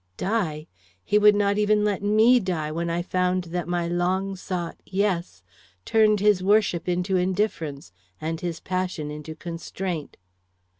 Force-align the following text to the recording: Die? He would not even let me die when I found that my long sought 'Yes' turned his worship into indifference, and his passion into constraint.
Die? 0.17 0.65
He 1.03 1.19
would 1.19 1.35
not 1.35 1.59
even 1.59 1.85
let 1.85 2.01
me 2.01 2.39
die 2.39 2.71
when 2.71 2.89
I 2.89 3.03
found 3.03 3.43
that 3.53 3.67
my 3.67 3.87
long 3.87 4.35
sought 4.35 4.79
'Yes' 4.83 5.43
turned 5.85 6.19
his 6.21 6.41
worship 6.41 6.89
into 6.89 7.17
indifference, 7.17 7.91
and 8.19 8.41
his 8.41 8.59
passion 8.59 9.11
into 9.11 9.35
constraint. 9.35 10.17